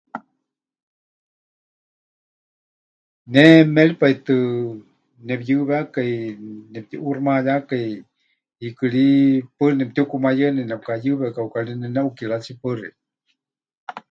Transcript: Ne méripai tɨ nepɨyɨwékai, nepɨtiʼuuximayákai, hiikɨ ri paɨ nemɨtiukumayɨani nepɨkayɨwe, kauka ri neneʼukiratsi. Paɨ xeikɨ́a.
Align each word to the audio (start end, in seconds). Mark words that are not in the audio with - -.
Ne 3.31 3.43
méripai 3.73 4.15
tɨ 4.25 4.35
nepɨyɨwékai, 5.27 6.11
nepɨtiʼuuximayákai, 6.71 7.85
hiikɨ 8.59 8.85
ri 8.93 9.05
paɨ 9.57 9.69
nemɨtiukumayɨani 9.77 10.61
nepɨkayɨwe, 10.69 11.25
kauka 11.35 11.59
ri 11.67 11.73
neneʼukiratsi. 11.81 12.51
Paɨ 12.61 12.73
xeikɨ́a. 12.79 12.91